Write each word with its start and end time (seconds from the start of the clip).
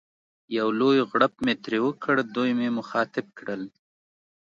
یو 0.57 0.67
لوی 0.79 0.99
غړپ 1.11 1.33
مې 1.45 1.53
ترې 1.63 1.79
وکړ، 1.85 2.15
دوی 2.35 2.51
مې 2.59 2.69
مخاطب 2.79 3.25
کړل. 3.37 3.61